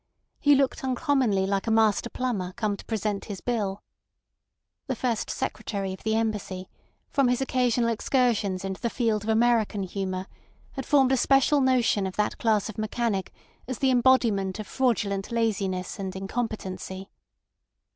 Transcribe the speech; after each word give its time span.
He 0.39 0.55
looked 0.55 0.83
uncommonly 0.83 1.45
like 1.45 1.67
a 1.67 1.69
master 1.69 2.09
plumber 2.09 2.53
come 2.53 2.75
to 2.75 2.83
present 2.85 3.25
his 3.25 3.39
bill. 3.39 3.83
The 4.87 4.95
First 4.95 5.29
Secretary 5.29 5.93
of 5.93 6.01
the 6.01 6.15
Embassy, 6.15 6.71
from 7.11 7.27
his 7.27 7.39
occasional 7.39 7.87
excursions 7.89 8.65
into 8.65 8.81
the 8.81 8.89
field 8.89 9.21
of 9.23 9.29
American 9.29 9.83
humour, 9.83 10.25
had 10.71 10.87
formed 10.87 11.11
a 11.11 11.17
special 11.17 11.61
notion 11.61 12.07
of 12.07 12.15
that 12.15 12.39
class 12.39 12.67
of 12.67 12.79
mechanic 12.79 13.31
as 13.67 13.77
the 13.77 13.91
embodiment 13.91 14.57
of 14.57 14.65
fraudulent 14.65 15.31
laziness 15.31 15.99
and 15.99 16.15
incompetency. 16.15 17.11